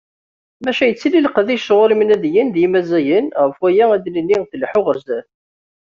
Maca 0.65 0.85
yettili 0.87 1.19
leqdic 1.25 1.61
sɣur 1.67 1.89
imnadiyen 1.93 2.47
d 2.53 2.55
yimazzagen, 2.61 3.25
ɣef 3.41 3.55
waya 3.61 3.85
ad 3.95 4.01
d-nini 4.03 4.37
tleḥḥu 4.51 4.81
ɣer 4.85 4.97
sdat. 5.01 5.27